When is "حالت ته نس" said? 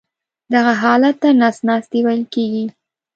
0.81-1.57